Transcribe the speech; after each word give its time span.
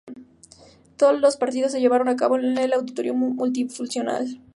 Todos 0.97 1.21
los 1.21 1.37
partidos 1.37 1.71
se 1.73 1.79
llevaron 1.79 2.09
a 2.09 2.15
cabo 2.15 2.35
en 2.35 2.57
el 2.57 2.73
Auditorio 2.73 3.13
Multifuncional. 3.13 4.41